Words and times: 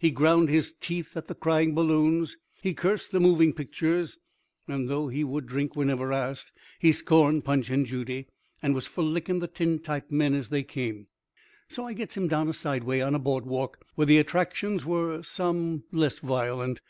He 0.00 0.10
ground 0.10 0.48
his 0.48 0.72
teeth 0.72 1.16
at 1.16 1.28
the 1.28 1.34
crying 1.36 1.76
balloons; 1.76 2.36
he 2.60 2.74
cursed 2.74 3.12
the 3.12 3.20
moving 3.20 3.52
pictures; 3.52 4.18
and, 4.66 4.88
though 4.88 5.06
he 5.06 5.22
would 5.22 5.46
drink 5.46 5.76
whenever 5.76 6.12
asked, 6.12 6.50
he 6.80 6.90
scorned 6.90 7.44
Punch 7.44 7.70
and 7.70 7.86
Judy, 7.86 8.26
and 8.60 8.74
was 8.74 8.88
for 8.88 9.04
licking 9.04 9.38
the 9.38 9.46
tintype 9.46 10.10
men 10.10 10.34
as 10.34 10.48
they 10.48 10.64
came. 10.64 11.06
So 11.68 11.86
I 11.86 11.92
gets 11.92 12.16
him 12.16 12.26
down 12.26 12.48
a 12.48 12.52
side 12.52 12.82
way 12.82 13.00
on 13.00 13.14
a 13.14 13.20
board 13.20 13.46
walk 13.46 13.78
where 13.94 14.06
the 14.06 14.18
attractions 14.18 14.84
were 14.84 15.22
some 15.22 15.84
less 15.92 16.18
violent. 16.18 16.80